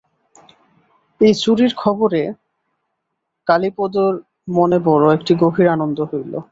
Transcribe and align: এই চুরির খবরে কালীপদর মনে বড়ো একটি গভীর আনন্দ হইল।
এই 1.21 1.33
চুরির 1.41 1.73
খবরে 1.77 2.21
কালীপদর 3.47 4.11
মনে 4.49 4.77
বড়ো 4.87 5.07
একটি 5.13 5.33
গভীর 5.41 5.67
আনন্দ 5.67 5.97
হইল। 6.11 6.33